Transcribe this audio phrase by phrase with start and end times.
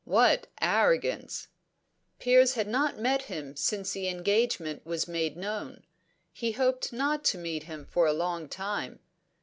[0.03, 1.47] What arrogance!
[2.17, 5.85] Piers had not met him since the engagement was made known;
[6.33, 8.99] he hoped not to meet him for a long time.